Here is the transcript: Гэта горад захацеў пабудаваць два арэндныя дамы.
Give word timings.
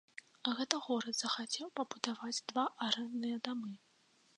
Гэта 0.59 0.79
горад 0.85 1.15
захацеў 1.19 1.67
пабудаваць 1.83 2.35
два 2.53 2.67
арэндныя 2.87 3.37
дамы. 3.51 3.73